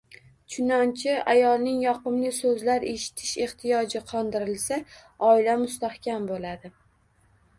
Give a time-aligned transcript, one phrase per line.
[0.51, 4.79] Chunonchi, ayolning yoqimli so‘zlar eshitish ehtiyoji qondirilsa,
[5.31, 6.73] oila mustahkam bo‘ladi.